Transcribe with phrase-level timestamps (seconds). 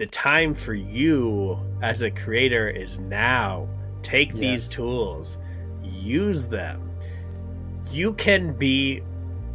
[0.00, 3.68] the time for you as a creator is now.
[4.00, 4.38] Take yes.
[4.38, 5.36] these tools,
[5.82, 6.90] use them.
[7.90, 9.00] You can be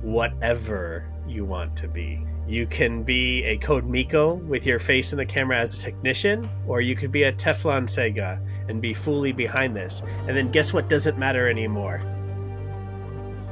[0.04, 2.24] whatever you want to be.
[2.48, 6.48] You can be a Code Miko with your face in the camera as a technician,
[6.68, 8.40] or you could be a Teflon Sega
[8.70, 10.04] and be fully behind this.
[10.28, 12.04] And then guess what doesn't matter anymore?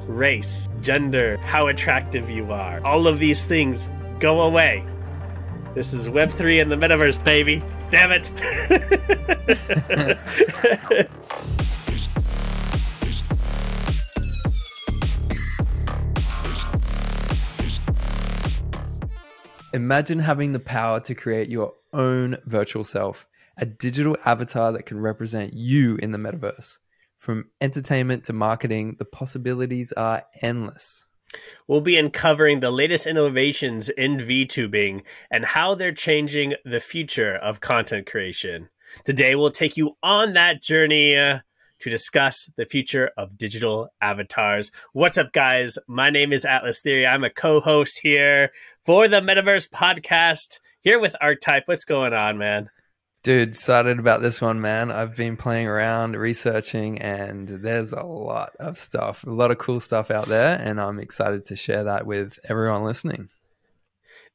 [0.06, 2.86] Race, gender, how attractive you are.
[2.86, 3.90] All of these things
[4.20, 4.86] go away.
[5.76, 7.64] This is Web3 in the metaverse, baby.
[7.90, 8.30] Damn it.
[19.74, 23.26] Imagine having the power to create your own virtual self,
[23.58, 26.78] a digital avatar that can represent you in the metaverse.
[27.18, 31.06] From entertainment to marketing, the possibilities are endless.
[31.68, 37.62] We'll be uncovering the latest innovations in VTubing and how they're changing the future of
[37.62, 38.70] content creation.
[39.06, 41.40] Today, we'll take you on that journey uh,
[41.80, 44.72] to discuss the future of digital avatars.
[44.94, 45.78] What's up, guys?
[45.88, 47.06] My name is Atlas Theory.
[47.06, 48.52] I'm a co host here
[48.86, 51.64] for the Metaverse podcast here with Arkytype.
[51.66, 52.70] What's going on, man?
[53.24, 54.92] Dude, excited about this one, man.
[54.92, 59.80] I've been playing around, researching, and there's a lot of stuff, a lot of cool
[59.80, 63.30] stuff out there, and I'm excited to share that with everyone listening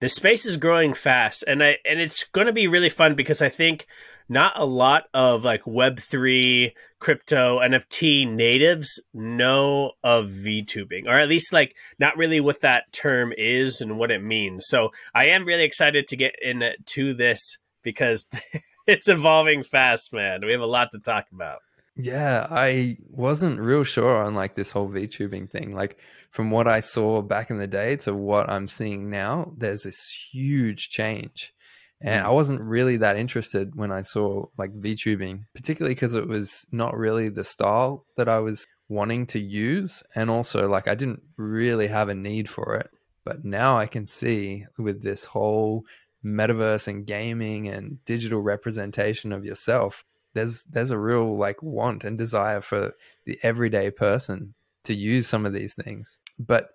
[0.00, 3.42] the space is growing fast and I and it's going to be really fun because
[3.42, 3.86] I think
[4.28, 11.52] not a lot of like web3 crypto nft natives know of vtubing or at least
[11.52, 15.62] like not really what that term is and what it means so i am really
[15.62, 18.28] excited to get into this because
[18.88, 21.60] it's evolving fast man we have a lot to talk about
[21.94, 25.98] yeah i wasn't real sure on like this whole vtubing thing like
[26.30, 30.28] from what I saw back in the day to what I'm seeing now, there's this
[30.30, 31.52] huge change.
[32.00, 32.34] And I mm.
[32.34, 37.28] wasn't really that interested when I saw like VTubing, particularly because it was not really
[37.28, 40.02] the style that I was wanting to use.
[40.14, 42.90] And also, like, I didn't really have a need for it.
[43.24, 45.84] But now I can see with this whole
[46.24, 52.18] metaverse and gaming and digital representation of yourself, there's there's a real like want and
[52.18, 52.94] desire for
[53.26, 56.18] the everyday person to use some of these things.
[56.38, 56.70] But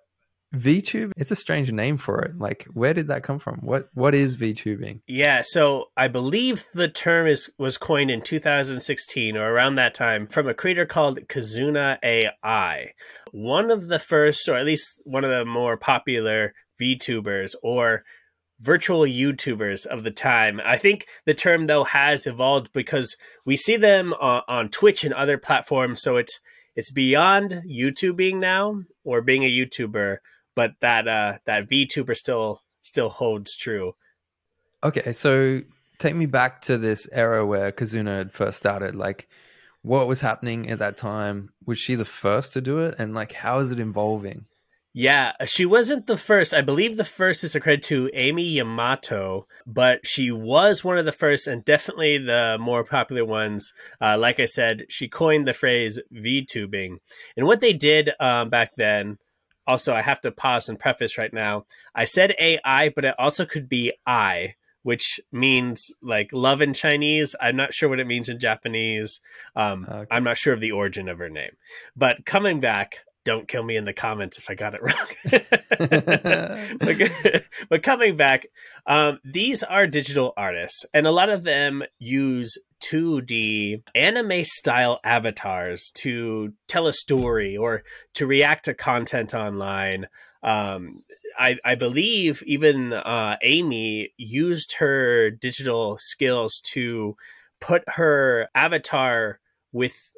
[0.54, 2.38] VTube, it's a strange name for it.
[2.38, 3.58] Like, where did that come from?
[3.62, 5.00] What what is VTubing?
[5.06, 10.26] Yeah, so I believe the term is was coined in 2016 or around that time
[10.26, 12.92] from a creator called Kizuna AI.
[13.32, 18.04] One of the first, or at least one of the more popular VTubers or
[18.60, 20.60] virtual YouTubers of the time.
[20.64, 25.14] I think the term though has evolved because we see them on, on Twitch and
[25.14, 26.02] other platforms.
[26.02, 26.40] So it's
[26.76, 30.18] it's beyond YouTubing now or being a YouTuber,
[30.54, 33.94] but that uh, that VTuber still still holds true.
[34.82, 35.62] Okay, so
[35.98, 38.94] take me back to this era where Kizuna had first started.
[38.94, 39.28] Like,
[39.82, 41.50] what was happening at that time?
[41.64, 44.46] Was she the first to do it, and like, how is it evolving?
[44.96, 46.54] Yeah, she wasn't the first.
[46.54, 51.04] I believe the first is a credit to Ami Yamato, but she was one of
[51.04, 53.74] the first and definitely the more popular ones.
[54.00, 56.98] Uh, like I said, she coined the phrase VTubing.
[57.36, 59.18] And what they did um, back then,
[59.66, 61.64] also, I have to pause and preface right now.
[61.92, 67.34] I said AI, but it also could be I, which means like love in Chinese.
[67.40, 69.20] I'm not sure what it means in Japanese.
[69.56, 70.06] Um, okay.
[70.08, 71.56] I'm not sure of the origin of her name.
[71.96, 75.06] But coming back, don't kill me in the comments if I got it wrong.
[76.78, 78.46] but, but, coming back,
[78.86, 85.90] um, these are digital artists, and a lot of them use 2D anime style avatars
[85.94, 87.82] to tell a story or
[88.14, 90.06] to react to content online.
[90.42, 91.00] Um,
[91.38, 97.16] I, I, believe even uh, Ami used her digital skills to
[97.60, 99.40] put her avatar
[99.72, 100.10] with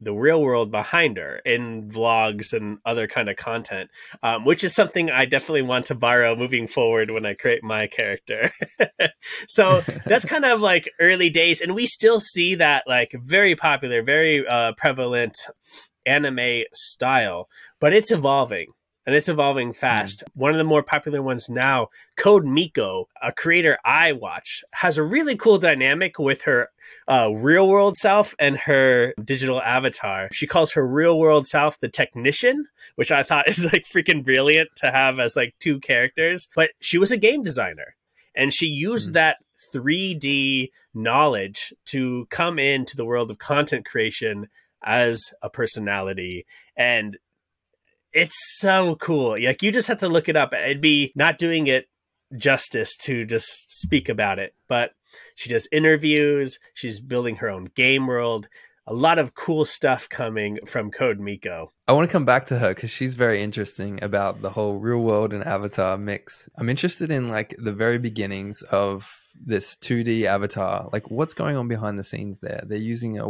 [0.00, 3.90] the real world behind her in vlogs and other kind of content,
[4.22, 7.86] um, which is something I definitely want to borrow moving forward when I create my
[7.86, 8.50] character.
[9.48, 14.02] so that's kind of like early days, and we still see that like very popular,
[14.02, 15.36] very uh, prevalent
[16.06, 17.48] anime style,
[17.80, 18.72] but it's evolving
[19.06, 20.22] and it's evolving fast.
[20.22, 20.40] Mm.
[20.40, 25.02] One of the more popular ones now, Code Miko, a creator I watch, has a
[25.02, 26.68] really cool dynamic with her
[27.08, 30.28] uh, real world self and her digital avatar.
[30.32, 32.66] She calls her real world self the technician,
[32.96, 36.48] which I thought is like freaking brilliant to have as like two characters.
[36.54, 37.96] But she was a game designer
[38.34, 39.14] and she used mm.
[39.14, 39.38] that
[39.74, 44.48] 3D knowledge to come into the world of content creation
[44.82, 47.18] as a personality and
[48.12, 49.42] it's so cool.
[49.42, 50.52] Like you just have to look it up.
[50.52, 51.88] It'd be not doing it
[52.36, 54.54] justice to just speak about it.
[54.68, 54.92] But
[55.34, 58.48] she does interviews, she's building her own game world.
[58.86, 61.72] A lot of cool stuff coming from Code Miko.
[61.86, 65.00] I want to come back to her because she's very interesting about the whole real
[65.00, 66.48] world and avatar mix.
[66.56, 70.88] I'm interested in like the very beginnings of this 2D avatar.
[70.92, 72.64] Like what's going on behind the scenes there?
[72.66, 73.28] They're using a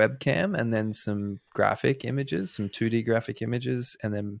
[0.00, 4.40] webcam and then some graphic images, some 2D graphic images, and then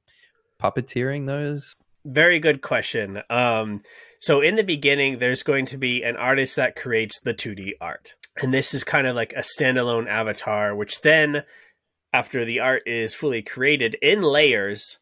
[0.60, 1.74] puppeteering those?
[2.04, 3.22] Very good question.
[3.28, 3.82] Um,
[4.20, 8.14] so in the beginning, there's going to be an artist that creates the 2D art,
[8.40, 11.42] and this is kind of like a standalone avatar, which then,
[12.12, 14.98] after the art is fully created in layers,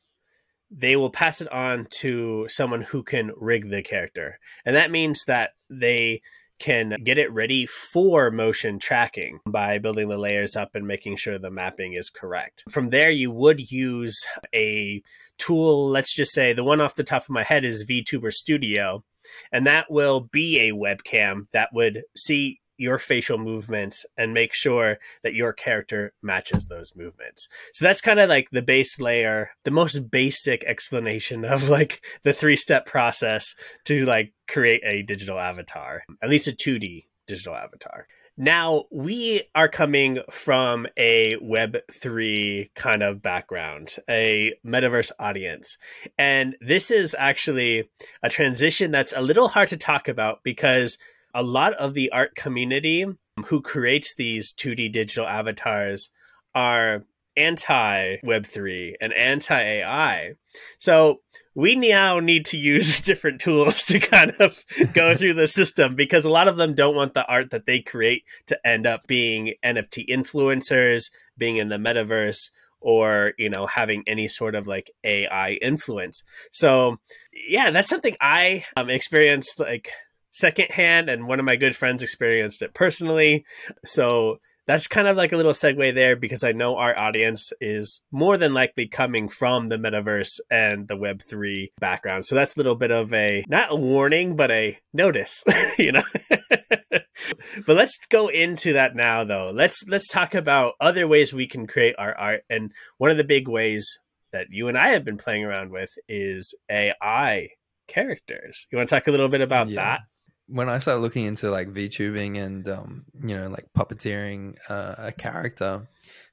[0.71, 5.25] they will pass it on to someone who can rig the character, and that means
[5.27, 6.21] that they
[6.59, 11.39] can get it ready for motion tracking by building the layers up and making sure
[11.39, 12.65] the mapping is correct.
[12.71, 14.19] From there, you would use
[14.55, 15.03] a
[15.39, 19.05] tool, let's just say the one off the top of my head is VTuber Studio,
[19.53, 24.99] and that will be a webcam that would see your facial movements and make sure
[25.23, 27.49] that your character matches those movements.
[27.75, 32.33] So that's kind of like the base layer, the most basic explanation of like the
[32.33, 33.55] three step process
[33.85, 38.07] to like create a digital avatar, at least a 2D digital avatar.
[38.41, 45.77] Now, we are coming from a Web3 kind of background, a metaverse audience.
[46.17, 47.91] And this is actually
[48.23, 50.99] a transition that's a little hard to talk about because
[51.35, 53.07] a lot of the art community
[53.47, 56.11] who creates these 2D digital avatars
[56.55, 57.05] are
[57.37, 60.33] anti Web3 and anti AI.
[60.79, 61.21] So
[61.55, 64.59] we now need to use different tools to kind of
[64.93, 67.81] go through the system because a lot of them don't want the art that they
[67.81, 74.05] create to end up being NFT influencers, being in the metaverse, or you know having
[74.07, 76.23] any sort of like AI influence.
[76.53, 76.99] So
[77.33, 79.91] yeah, that's something I um, experienced like
[80.39, 83.45] secondhand, and one of my good friends experienced it personally.
[83.85, 84.39] So
[84.69, 88.37] that's kind of like a little segue there because I know our audience is more
[88.37, 92.27] than likely coming from the metaverse and the Web3 background.
[92.27, 95.43] So that's a little bit of a, not a warning, but a notice,
[95.79, 96.03] you know?
[96.91, 99.51] but let's go into that now though.
[99.55, 102.43] Let's, let's talk about other ways we can create our art.
[102.51, 103.89] And one of the big ways
[104.33, 107.49] that you and I have been playing around with is AI
[107.87, 108.67] characters.
[108.71, 109.77] You want to talk a little bit about yeah.
[109.83, 110.01] that?
[110.49, 115.13] When I started looking into like VTubing and um, you know like puppeteering uh, a
[115.13, 115.89] character,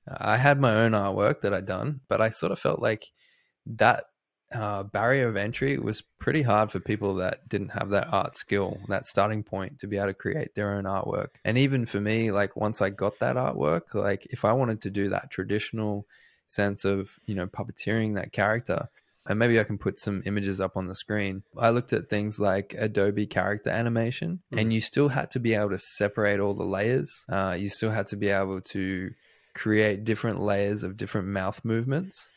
[0.07, 3.11] I had my own artwork that I'd done, but I sort of felt like
[3.65, 4.05] that
[4.53, 8.77] uh, barrier of entry was pretty hard for people that didn't have that art skill,
[8.87, 11.29] that starting point to be able to create their own artwork.
[11.43, 14.89] And even for me, like once I got that artwork, like if I wanted to
[14.89, 16.07] do that traditional
[16.47, 18.87] sense of you know puppeteering that character
[19.27, 21.43] and maybe I can put some images up on the screen.
[21.57, 24.61] I looked at things like Adobe character animation, mm.
[24.61, 27.25] and you still had to be able to separate all the layers.
[27.29, 29.11] Uh, you still had to be able to
[29.55, 32.29] create different layers of different mouth movements.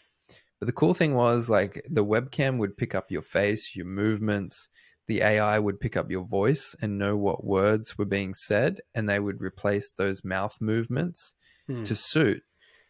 [0.60, 4.68] But the cool thing was, like, the webcam would pick up your face, your movements.
[5.06, 9.08] The AI would pick up your voice and know what words were being said, and
[9.08, 11.34] they would replace those mouth movements
[11.68, 11.84] mm.
[11.84, 12.42] to suit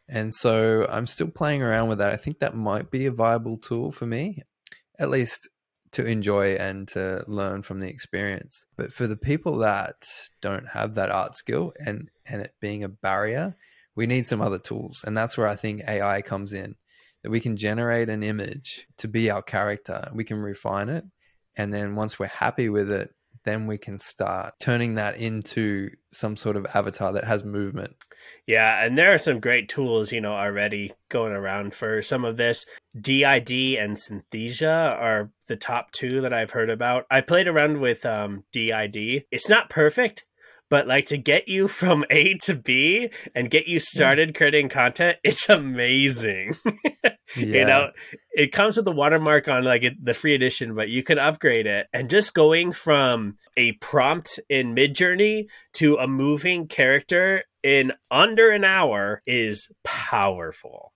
[0.08, 2.12] and so I'm still playing around with that.
[2.12, 4.43] I think that might be a viable tool for me,
[4.99, 5.49] at least
[5.93, 8.66] to enjoy and to learn from the experience.
[8.76, 10.06] But for the people that
[10.40, 13.56] don't have that art skill and and it being a barrier,
[13.94, 15.05] we need some other tools.
[15.06, 16.77] And that's where I think AI comes in.
[17.22, 20.08] That we can generate an image to be our character.
[20.15, 21.05] We can refine it.
[21.56, 23.12] And then once we're happy with it,
[23.48, 27.96] then we can start turning that into some sort of avatar that has movement.
[28.46, 32.36] Yeah, and there are some great tools, you know, already going around for some of
[32.36, 32.67] this.
[33.00, 37.06] DID and Synthesia are the top two that I've heard about.
[37.10, 39.24] I played around with um, DID.
[39.31, 40.26] It's not perfect,
[40.70, 45.19] but like to get you from A to B and get you started creating content,
[45.25, 46.55] it's amazing.
[46.65, 46.75] yeah.
[47.37, 47.91] You know,
[48.32, 51.87] it comes with the watermark on like the free edition, but you can upgrade it.
[51.93, 58.65] And just going from a prompt in Midjourney to a moving character in under an
[58.65, 60.94] hour is powerful.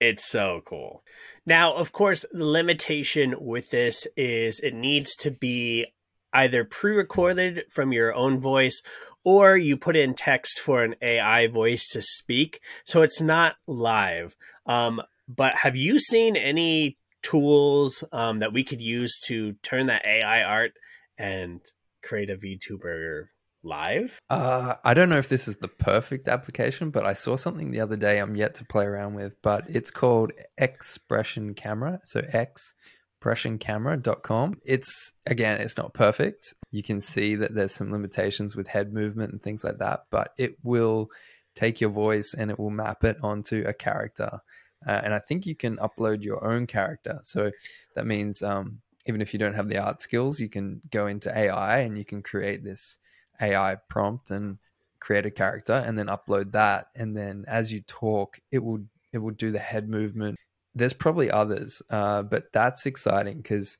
[0.00, 1.04] It's so cool.
[1.46, 5.86] Now, of course, the limitation with this is it needs to be
[6.32, 8.82] either pre-recorded from your own voice
[9.24, 12.60] or you put in text for an AI voice to speak.
[12.84, 14.36] So it's not live.
[14.66, 20.04] Um, but have you seen any tools um, that we could use to turn that
[20.04, 20.72] AI art
[21.18, 21.60] and
[22.02, 23.26] create a VTuber
[23.62, 24.18] live?
[24.30, 27.80] Uh, I don't know if this is the perfect application, but I saw something the
[27.80, 32.00] other day I'm yet to play around with, but it's called Expression Camera.
[32.04, 32.74] So X
[33.20, 34.60] pressioncamera.com.
[34.64, 36.54] It's again, it's not perfect.
[36.70, 40.32] You can see that there's some limitations with head movement and things like that, but
[40.38, 41.10] it will
[41.54, 44.40] take your voice and it will map it onto a character.
[44.86, 47.20] Uh, and I think you can upload your own character.
[47.22, 47.50] So
[47.94, 51.36] that means um, even if you don't have the art skills, you can go into
[51.36, 52.98] AI and you can create this
[53.40, 54.58] AI prompt and
[55.00, 56.88] create a character and then upload that.
[56.94, 58.80] And then as you talk, it will
[59.12, 60.38] it will do the head movement.
[60.74, 63.76] There's probably others, uh, but that's exciting because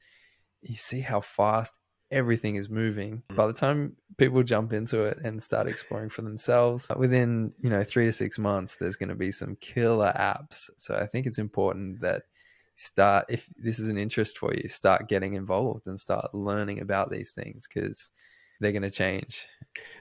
[0.62, 1.78] you see how fast
[2.10, 3.22] everything is moving.
[3.34, 7.84] By the time people jump into it and start exploring for themselves, within you know
[7.84, 10.70] three to six months, there's going to be some killer apps.
[10.76, 12.22] So I think it's important that
[12.74, 17.10] start if this is an interest for you, start getting involved and start learning about
[17.10, 18.10] these things because
[18.60, 19.46] they're going to change.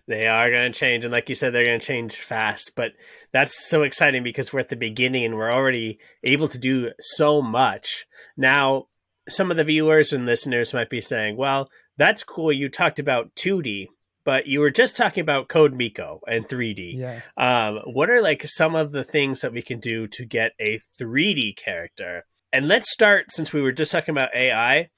[0.07, 2.75] They are going to change, and like you said, they're going to change fast.
[2.75, 2.93] But
[3.31, 7.41] that's so exciting because we're at the beginning and we're already able to do so
[7.41, 8.07] much.
[8.35, 8.87] Now,
[9.27, 12.51] some of the viewers and listeners might be saying, "Well, that's cool.
[12.51, 13.87] You talked about 2D,
[14.23, 16.95] but you were just talking about Code Miko and 3D.
[16.95, 17.21] Yeah.
[17.37, 20.79] Um, what are like some of the things that we can do to get a
[20.99, 22.25] 3D character?
[22.53, 24.89] And let's start since we were just talking about AI.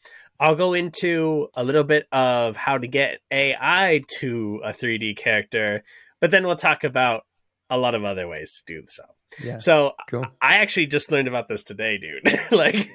[0.42, 5.84] I'll go into a little bit of how to get AI to a 3D character,
[6.20, 7.26] but then we'll talk about
[7.70, 9.04] a lot of other ways to do so.
[9.42, 9.60] Yeah.
[9.60, 10.26] So Cool.
[10.42, 12.40] I actually just learned about this today, dude.
[12.52, 12.90] like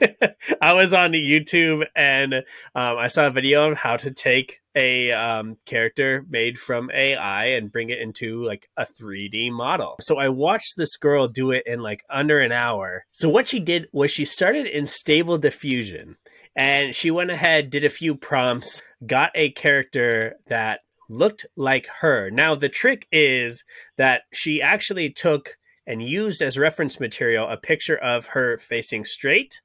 [0.61, 2.43] I was on YouTube and um,
[2.75, 7.73] I saw a video on how to take a um, character made from AI and
[7.73, 9.97] bring it into like a 3D model.
[10.00, 13.07] So I watched this girl do it in like under an hour.
[13.12, 16.17] So what she did was she started in stable diffusion
[16.57, 22.31] and she went ahead, did a few prompts, got a character that looked like her.
[22.31, 23.63] Now the trick is
[23.97, 29.61] that she actually took and used as reference material a picture of her facing straight,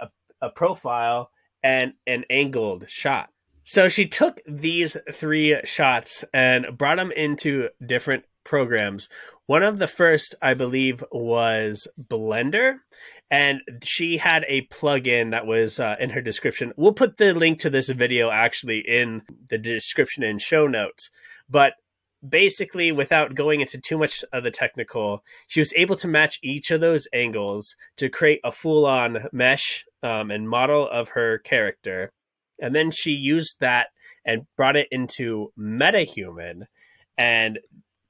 [0.00, 0.08] a,
[0.40, 1.30] a profile,
[1.62, 3.30] and an angled shot.
[3.64, 9.08] So she took these three shots and brought them into different programs.
[9.46, 12.78] One of the first, I believe, was Blender.
[13.32, 16.74] And she had a plugin that was uh, in her description.
[16.76, 21.08] We'll put the link to this video actually in the description and show notes.
[21.48, 21.72] But
[22.26, 26.70] basically, without going into too much of the technical, she was able to match each
[26.70, 32.12] of those angles to create a full on mesh um, and model of her character.
[32.60, 33.88] And then she used that
[34.26, 36.66] and brought it into MetaHuman
[37.16, 37.60] and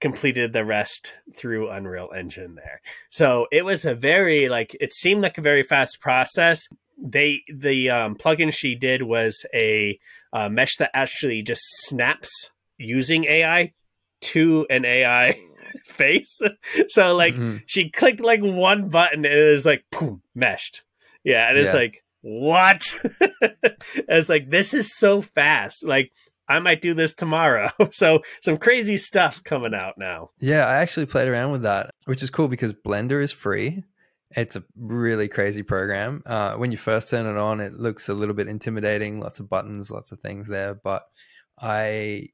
[0.03, 2.83] completed the rest through Unreal Engine there.
[3.09, 6.69] So it was a very like it seemed like a very fast process.
[7.03, 9.99] They the um, plugin she did was a
[10.35, 13.73] uh, mesh that actually just snaps using AI
[14.33, 15.39] to an AI
[15.87, 16.41] face.
[16.89, 17.63] so like Mhm.
[17.67, 20.83] she clicked like one button and it was like boom meshed.
[21.25, 21.81] Yeah, and it's Yeah.
[21.81, 22.83] like what?
[24.09, 25.85] it's like this is so fast.
[25.85, 26.13] Like
[26.49, 27.71] I might do this tomorrow.
[27.93, 30.31] so some crazy stuff coming out now.
[30.41, 33.85] Yeah, I actually played around with that, which is cool because Blender is free.
[34.35, 36.23] It's a really crazy program.
[36.25, 39.21] Uh, when you first turn it on, it looks a little bit intimidating.
[39.21, 40.75] Lots of buttons, lots of things there.
[40.75, 41.05] But
[41.61, 42.29] I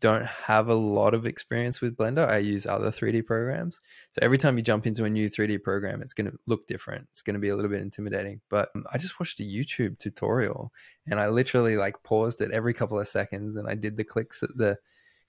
[0.00, 2.28] don't have a lot of experience with Blender.
[2.28, 3.80] I use other 3D programs.
[4.10, 7.08] So every time you jump into a new 3D program, it's going to look different.
[7.10, 8.40] It's going to be a little bit intimidating.
[8.50, 10.72] But um, I just watched a YouTube tutorial
[11.06, 14.40] and I literally like paused it every couple of seconds and I did the clicks
[14.40, 14.76] that the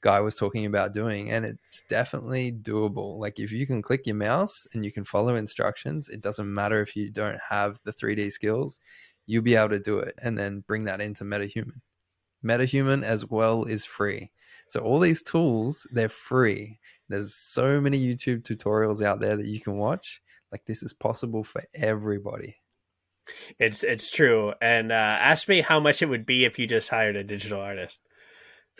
[0.02, 4.16] guy was talking about doing and it's definitely doable like if you can click your
[4.16, 8.32] mouse and you can follow instructions it doesn't matter if you don't have the 3d
[8.32, 8.80] skills
[9.26, 11.82] you'll be able to do it and then bring that into metahuman
[12.46, 14.32] metahuman as well is free
[14.70, 16.80] so all these tools they're free.
[17.10, 20.22] There's so many youtube tutorials out there that you can watch.
[20.52, 22.58] Like this is possible for everybody.
[23.60, 24.54] It's it's true.
[24.62, 27.60] And uh, ask me how much it would be if you just hired a digital
[27.60, 28.00] artist.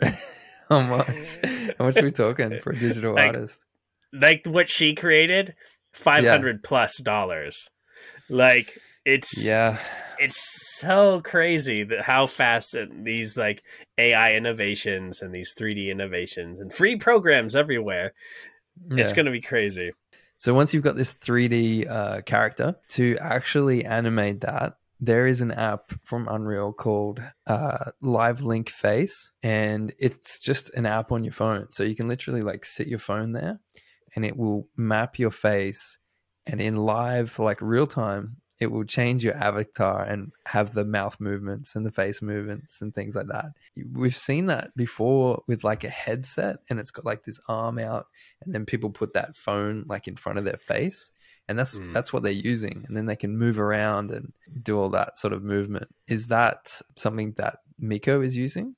[0.68, 1.38] how much?
[1.78, 3.64] How much are we talking for a digital Like, artist?
[4.12, 5.54] Like what she created,
[5.92, 7.68] five hundred plus dollars.
[8.28, 9.78] Like it's yeah
[10.20, 13.62] it's so crazy that how fast these like
[13.98, 18.12] AI innovations and these 3D innovations and free programs everywhere.
[18.90, 19.92] It's going to be crazy.
[20.36, 25.50] So once you've got this 3D uh, character to actually animate that, there is an
[25.50, 31.32] app from Unreal called uh, Live Link Face, and it's just an app on your
[31.32, 31.70] phone.
[31.72, 33.60] So you can literally like sit your phone there,
[34.14, 35.98] and it will map your face,
[36.46, 41.18] and in live like real time, it will change your avatar and have the mouth
[41.18, 43.46] movements and the face movements and things like that.
[43.92, 48.06] We've seen that before with like a headset, and it's got like this arm out
[48.42, 51.10] and then people put that phone like in front of their face
[51.48, 51.92] and that's Mm.
[51.94, 55.32] that's what they're using and then they can move around and do all that sort
[55.32, 58.76] of movement is that something that miko is using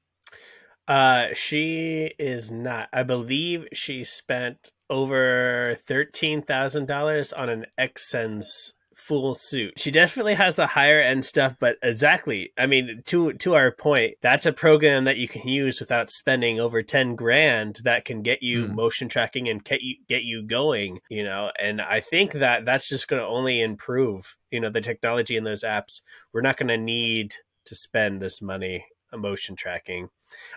[0.89, 2.89] Uh, she is not.
[2.93, 8.73] I believe she spent over thirteen thousand dollars on an Xsens
[9.03, 9.79] full suit.
[9.79, 12.53] She definitely has the higher end stuff, but exactly.
[12.57, 16.61] I mean, to to our point, that's a program that you can use without spending
[16.61, 17.81] over ten grand.
[17.85, 18.75] That can get you Hmm.
[18.77, 21.01] motion tracking and get you get you going.
[21.09, 24.37] You know, and I think that that's just going to only improve.
[24.51, 26.03] You know, the technology in those apps.
[26.33, 27.35] We're not going to need
[27.67, 30.09] to spend this money on motion tracking.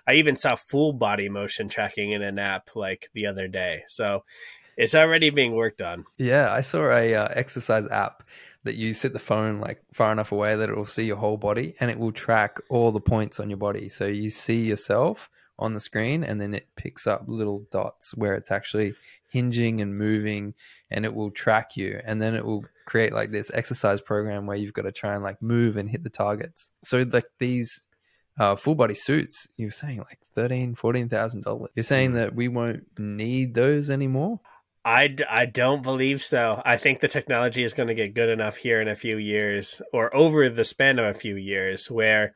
[0.07, 3.83] I even saw full body motion tracking in an app like the other day.
[3.89, 4.23] So
[4.77, 6.05] it's already being worked on.
[6.17, 8.23] Yeah, I saw a uh, exercise app
[8.63, 11.37] that you sit the phone like far enough away that it will see your whole
[11.37, 13.89] body and it will track all the points on your body.
[13.89, 18.33] So you see yourself on the screen and then it picks up little dots where
[18.33, 18.93] it's actually
[19.29, 20.53] hinging and moving
[20.89, 24.57] and it will track you and then it will create like this exercise program where
[24.57, 26.71] you've got to try and like move and hit the targets.
[26.83, 27.81] So like these
[28.37, 31.71] uh, full body suits, you're saying like thirteen, fourteen thousand dollars.
[31.75, 34.41] You're saying that we won't need those anymore.
[34.85, 36.61] I, I don't believe so.
[36.63, 39.81] I think the technology is going to get good enough here in a few years
[39.91, 42.33] or over the span of a few years where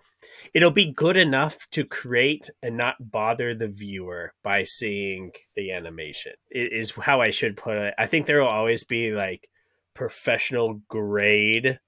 [0.55, 6.33] it'll be good enough to create and not bother the viewer by seeing the animation.
[6.49, 7.93] It is how I should put it.
[7.99, 9.47] I think there will always be like
[9.93, 11.79] professional grade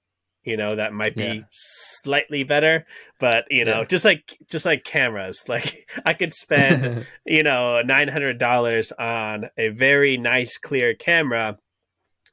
[0.44, 1.40] you know that might be Yeah.
[1.50, 2.86] slightly better
[3.20, 3.84] but you know Yeah.
[3.84, 10.16] just like just like cameras like i could spend you know $900 on a very
[10.16, 11.58] nice clear camera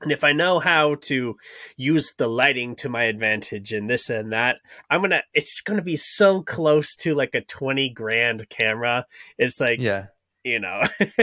[0.01, 1.35] and if i know how to
[1.77, 4.57] use the lighting to my advantage and this and that
[4.89, 9.05] i'm gonna it's gonna be so close to like a 20 grand camera
[9.37, 10.05] it's like yeah.
[10.43, 10.81] you know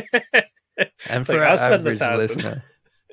[1.09, 2.62] And for like, our I'll spend the average listener,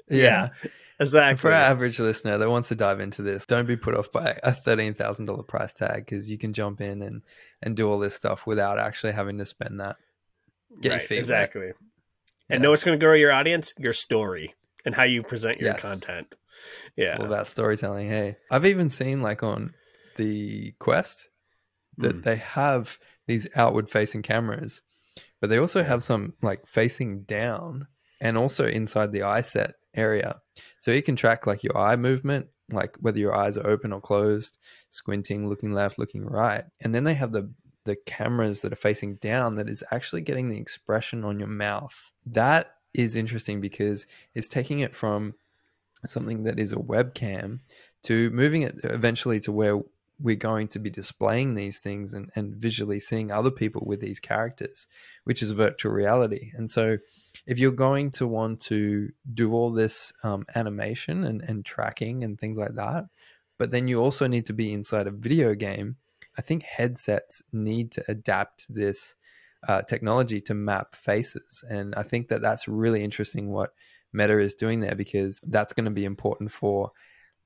[0.09, 0.69] Yeah, yeah.
[0.99, 4.11] Exactly For our average listener that wants to dive into this, don't be put off
[4.11, 7.21] by a thirteen thousand dollar price tag because you can jump in and
[7.61, 9.95] and do all this stuff without actually having to spend that.
[10.81, 11.17] Get right, wet.
[11.19, 11.67] exactly
[12.49, 12.63] and Yeah.
[12.63, 14.53] know what's going to grow your audience your story
[14.85, 15.81] and how you present your Yes.
[15.81, 16.35] content
[16.97, 18.07] It's yeah all about storytelling.
[18.09, 19.73] Hey, I've even seen like on
[20.15, 21.29] the Quest
[21.97, 22.23] that Mm.
[22.23, 24.81] they have these outward facing cameras,
[25.39, 27.87] but they also have some like facing down
[28.19, 30.41] and also inside the eye set area.
[30.79, 34.01] So it can track like your eye movement, like whether your eyes are open or
[34.01, 34.57] closed,
[34.89, 36.63] squinting, looking left, looking right.
[36.81, 37.49] And then they have the
[37.85, 42.11] the cameras that are facing down that is actually getting the expression on your mouth.
[42.25, 45.33] That is interesting because it's taking it from
[46.05, 47.59] something that is a webcam
[48.03, 49.81] to moving it eventually to where
[50.23, 54.21] we're going to be displaying these things and, and visually seeing other people with these
[54.21, 54.87] characters,
[55.25, 56.51] which is virtual reality.
[56.55, 56.97] And so,
[57.45, 62.39] if you're going to want to do all this um, animation and, and tracking and
[62.39, 63.05] things like that,
[63.59, 65.97] but then you also need to be inside a video game,
[66.37, 69.15] I think headsets need to adapt this
[69.67, 71.63] uh, technology to map faces.
[71.69, 73.71] And I think that that's really interesting what
[74.13, 76.91] Meta is doing there because that's going to be important for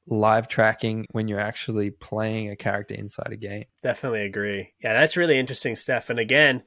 [0.08, 3.66] live tracking when you're actually playing a character inside a game.
[3.84, 4.74] Definitely agree.
[4.82, 6.10] Yeah, that's really interesting stuff.
[6.10, 6.64] And again,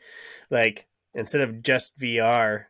[0.51, 2.65] like instead of just VR,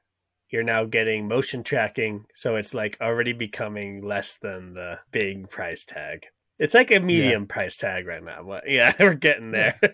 [0.49, 5.85] you're now getting motion tracking, so it's like already becoming less than the big price
[5.85, 6.27] tag.
[6.59, 8.43] It's like a medium price tag right now.
[8.47, 9.79] But yeah, we're getting there.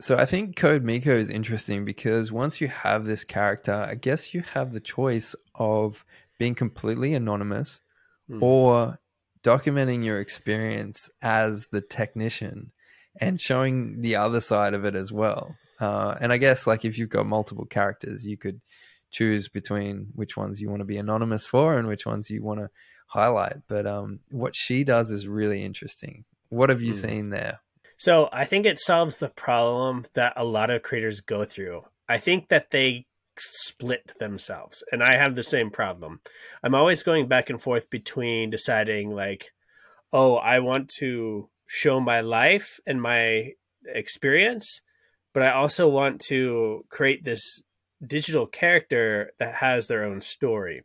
[0.00, 4.32] So I think Code Miko is interesting because once you have this character, I guess
[4.32, 6.04] you have the choice of
[6.38, 7.80] being completely anonymous
[8.28, 8.42] Hmm.
[8.42, 8.98] or
[9.44, 12.72] documenting your experience as the technician
[13.20, 15.54] and showing the other side of it as well.
[15.80, 18.60] Uh, and I guess like if you've got multiple characters, you could
[19.10, 22.60] choose between which ones you want to be anonymous for and which ones you want
[22.60, 22.70] to
[23.06, 23.58] highlight.
[23.68, 26.24] But um, what she does is really interesting.
[26.48, 26.98] What have you Hmm.
[26.98, 27.60] seen there?
[27.96, 31.84] So I think it solves the problem that a lot of creators go through.
[32.08, 33.06] I think that they
[33.38, 36.20] split themselves, and I have the same problem.
[36.62, 39.52] I'm always going back and forth between deciding, like,
[40.12, 43.52] oh, I want to show my life and my
[43.86, 44.80] experience,
[45.32, 47.64] but I also want to create this
[48.06, 50.82] digital character that has their own story.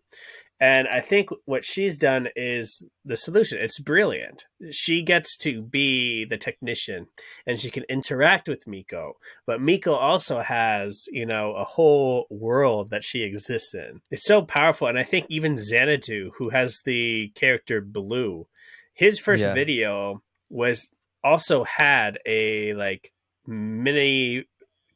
[0.61, 3.59] And I think what she's done is the solution.
[3.61, 4.45] It's brilliant.
[4.71, 7.07] She gets to be the technician
[7.47, 9.13] and she can interact with Miko.
[9.45, 14.01] But Miko also has, you know, a whole world that she exists in.
[14.11, 14.87] It's so powerful.
[14.87, 18.47] And I think even Xanadu, who has the character Blue,
[18.93, 19.53] his first Yeah.
[19.53, 20.89] video was
[21.23, 23.13] also had a like
[23.47, 24.45] mini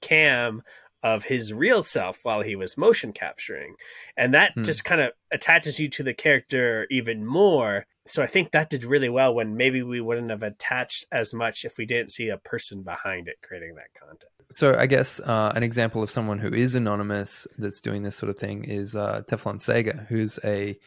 [0.01, 0.61] cam
[1.03, 3.75] of his real self while he was motion capturing.
[4.17, 4.63] And that Hmm.
[4.63, 7.85] just kind of attaches you to the character even more.
[8.07, 11.65] So I think that did really well when maybe we wouldn't have attached as much
[11.65, 14.29] if we didn't see a person behind it creating that content.
[14.49, 18.29] So I guess uh, an example of someone who is anonymous that's doing this sort
[18.29, 20.77] of thing is uh, Teflon Sega, who's a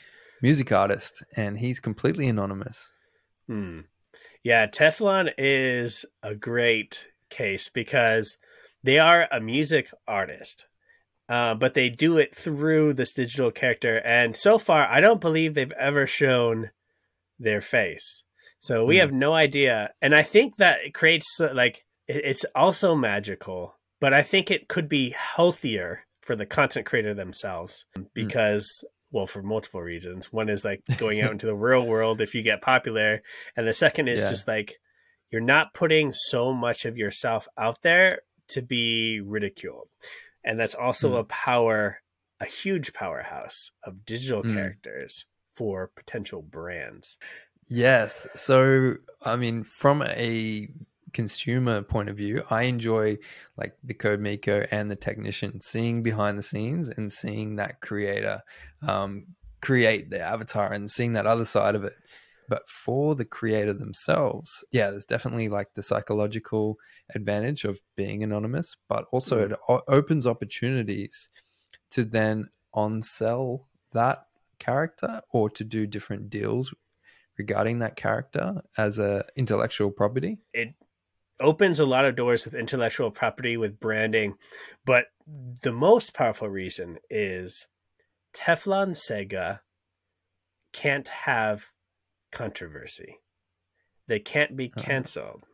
[0.43, 2.93] music artist, and he's completely anonymous.
[3.49, 3.81] Hmm.
[4.43, 8.37] Yeah, Teflon is a great case because
[8.87, 10.67] they are a music artist,
[11.29, 13.99] uh, but they do it through this digital character.
[13.99, 16.71] And so far, I don't believe they've ever shown
[17.39, 18.23] their face.
[18.61, 19.01] So we Hmm.
[19.01, 19.91] have no idea.
[20.01, 24.69] And I think that it creates uh, like it's also magical, but I think it
[24.69, 30.65] could be healthier for the content creator themselves because well for multiple reasons one is
[30.65, 33.23] like going out into the real world if you get popular
[33.57, 34.31] and the second is Yeah.
[34.31, 34.75] just like
[35.31, 39.89] you're not putting so much of yourself out there to be ridiculed
[40.45, 41.21] and that's also Mm.
[41.21, 42.03] a power
[42.41, 44.55] a huge powerhouse of digital Mm.
[44.55, 47.19] characters for potential brands
[47.69, 48.29] Yes.
[48.37, 50.69] So, I mean, from a
[51.13, 53.19] consumer point of view, I enjoy
[53.57, 58.43] like the Code Miko and the technician seeing behind the scenes and seeing that creator
[58.87, 59.27] um,
[59.63, 61.95] create the avatar and seeing that other side of it.
[62.49, 66.79] But for the creator themselves, yeah, there's definitely like the psychological
[67.15, 69.53] advantage of being anonymous, but also Mhm.
[69.53, 71.29] it o- opens opportunities
[71.91, 74.27] to then on sell that
[74.59, 76.75] character or to do different deals
[77.39, 80.39] regarding that character as a intellectual property.
[80.53, 80.75] it
[81.41, 84.39] opens a lot of doors with intellectual property with branding
[84.87, 85.07] but
[85.63, 87.67] the most powerful reason is
[88.33, 89.61] teflon sega
[90.73, 91.67] can't have
[92.33, 93.19] controversy
[94.09, 94.83] they can't be Uh-huh.
[94.83, 95.45] canceled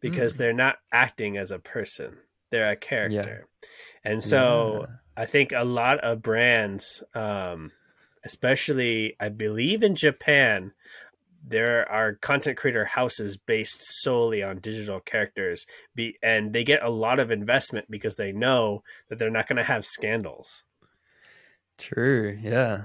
[0.00, 0.38] because Mm.
[0.38, 2.18] they're not acting as a person
[2.50, 3.46] they're a character
[4.04, 4.96] and so Yeah.
[5.16, 7.72] i think a lot of brands um,
[8.24, 10.72] especially i believe in japan
[11.42, 16.90] there are content creator houses based solely on digital characters be and they get a
[16.90, 20.64] lot of investment because they know that they're not going to have scandals
[21.78, 22.38] True.
[22.42, 22.84] Yeah.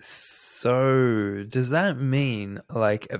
[0.00, 3.12] So, does that mean like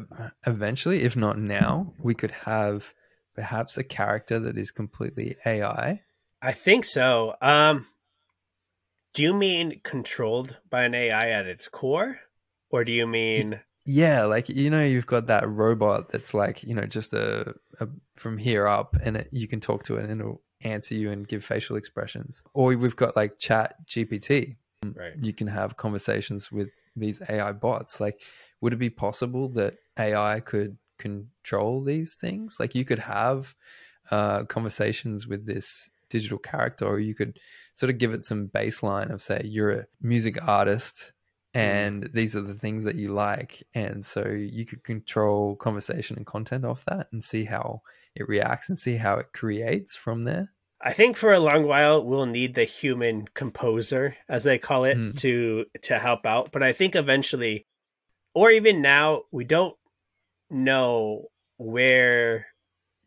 [0.47, 2.93] eventually, if not now, we could have
[3.35, 6.03] perhaps a character that is completely AI?
[6.43, 7.87] i think so um
[9.13, 12.19] do you mean controlled by an ai at its core
[12.71, 16.75] or do you mean Yeah, like you know, you've got that robot that's like you
[16.75, 20.21] know just a, a from here up, and it, you can talk to it and
[20.21, 22.43] it'll answer you and give facial expressions.
[22.55, 24.57] Or we've got like Chat GPT.
[24.93, 28.01] Right You can have conversations with these AI bots.
[28.01, 28.23] Like,
[28.61, 32.59] would it be possible that AI could control these things?
[32.61, 33.55] Like, you could have
[34.11, 37.39] uh, conversations with this digital character, or you could
[37.75, 41.13] sort of give it some baseline of, say, you're a music artist
[41.55, 43.63] and these are the things that you like.
[43.75, 47.83] And so you could control conversation and content off that and see how
[48.17, 50.53] it reacts and see how it creates from there.
[50.81, 54.97] I think for a long while we'll need the human composer, as they call it,
[54.99, 55.19] Mm.
[55.21, 56.53] to to help out.
[56.53, 57.67] But I think eventually,
[58.35, 59.77] or even now, we don't
[60.51, 62.47] know where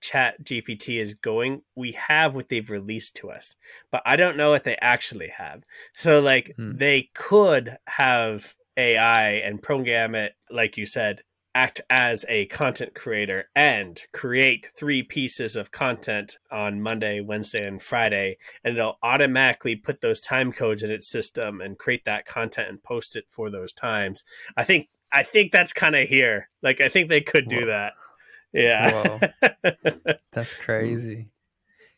[0.02, 1.62] Chat GPT is going.
[1.76, 3.56] We have what they've released to us,
[3.92, 5.64] but I don't know what they actually have.
[5.98, 6.78] So, like, Hmm.
[6.78, 11.24] they could have AI and program it, like you said,
[11.58, 17.82] act as a content creator and create three pieces of content on Monday, Wednesday, and
[17.82, 22.70] Friday, and it'll automatically put those time codes in its system and create that content
[22.70, 24.24] and post it for those times.
[24.56, 26.50] I think I think that's kind of here.
[26.62, 27.68] Like I think they could do Whoa.
[27.68, 27.94] that.
[28.54, 29.20] Yeah.
[30.32, 31.30] That's crazy.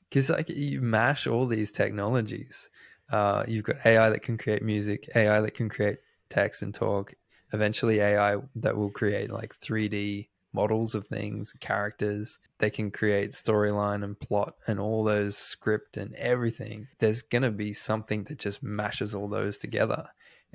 [0.07, 2.69] Because like you mash all these technologies.
[3.11, 5.97] Uh, you've got AI that can create music, AI that can create
[6.29, 7.13] text and talk.
[7.53, 12.39] Eventually, AI that will create like 3D models of things, characters.
[12.57, 16.87] They can create storyline and plot and all those script and everything.
[16.99, 20.07] There's gonna be something that just mashes all those together.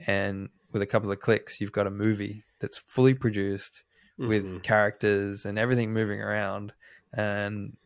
[0.06, 3.84] And with a couple of clicks, you've got a movie that's fully produced
[4.18, 4.62] with Mhm.
[4.62, 6.72] characters and everything moving around
[7.12, 7.76] and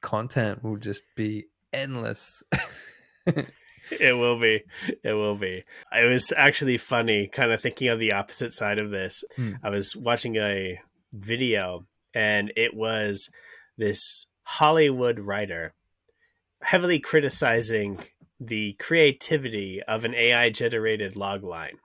[0.00, 2.42] content will just be endless
[3.90, 4.62] it will be.
[5.02, 5.64] It will be.
[5.92, 9.24] It was actually funny, kind of thinking of the opposite side of this.
[9.36, 9.52] Hmm.
[9.62, 10.80] I was watching a
[11.12, 13.28] video, and it was
[13.76, 15.74] this Hollywood writer
[16.62, 17.98] heavily criticizing
[18.40, 21.76] the creativity of an AI generated log line,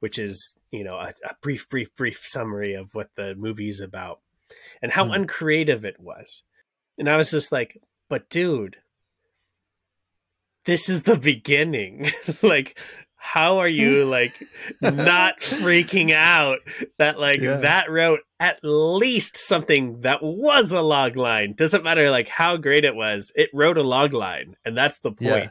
[0.00, 3.80] which is, you know, a, a brief, brief, brief summary of what the movie is
[3.80, 4.20] about
[4.82, 5.12] and how Hmm.
[5.12, 6.42] uncreative it was.
[6.98, 8.76] And I was just like, but dude,
[10.64, 12.10] this is the beginning.
[12.42, 12.78] like,
[13.16, 14.32] how are you like
[14.80, 16.58] not freaking out
[16.98, 17.56] that like Yeah.
[17.58, 21.54] that wrote at least something that was a log line?
[21.54, 25.12] Doesn't matter like how great it was, it wrote a log line, and that's the
[25.12, 25.20] point.
[25.28, 25.48] Yeah.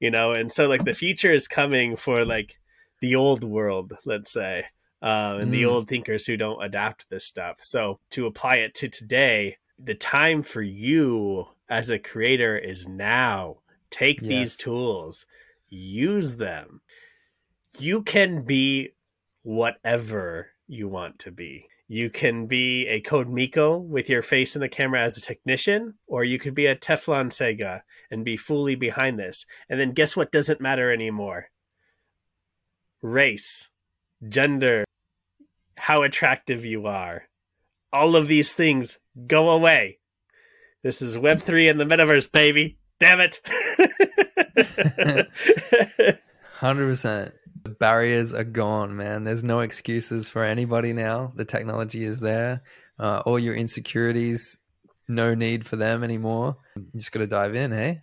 [0.00, 2.58] You know, and so like the future is coming for like
[3.00, 4.64] the old world, let's say,
[5.02, 5.68] um, and the Mm.
[5.68, 7.58] old thinkers who don't adapt this stuff.
[7.60, 13.58] So to apply it to today, the time for you as a creator is now.
[13.94, 14.28] Take Yes.
[14.28, 15.24] these tools,
[15.68, 16.80] use them.
[17.78, 18.94] You can be
[19.42, 21.68] whatever you want to be.
[21.86, 25.94] You can be a Code Miko with your face in the camera as a technician,
[26.08, 29.46] or you could be a Teflon Sega and be fully behind this.
[29.68, 31.50] And then guess what doesn't matter anymore?
[33.00, 33.70] Race,
[34.28, 34.84] gender,
[35.76, 37.28] how attractive you are.
[37.92, 39.98] All of these things go away.
[40.82, 42.76] This is Web3 and the metaverse, baby.
[43.00, 43.40] Damn it.
[46.54, 47.34] Hundred percent.
[47.64, 49.24] The barriers are gone, man.
[49.24, 51.32] There's no excuses for anybody now.
[51.34, 52.62] The technology is there.
[52.98, 54.58] Uh, all your insecurities,
[55.08, 56.56] no need for them anymore.
[56.76, 58.00] You just got to dive in, hey.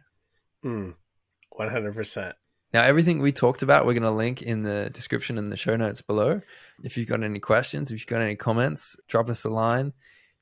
[0.63, 0.91] Hmm.
[1.59, 2.33] 100%.
[2.73, 5.75] Now, everything we talked about, we're going to link in the description and the show
[5.75, 6.41] notes below.
[6.83, 9.93] If you've got any questions, if you've got any comments, drop us a line.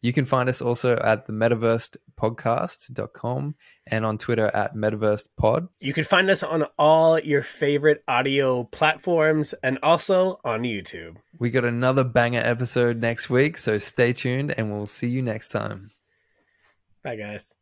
[0.02, 3.56] You can find us also at the metaversepodcast.com
[3.88, 5.68] and on Twitter at metaversepod.
[5.80, 11.18] You can find us on all your favorite audio platforms and also on YouTube.
[11.38, 15.50] We got another banger episode next week, so stay tuned and we'll see you next
[15.50, 15.92] time.
[17.04, 17.54] Bye, guys.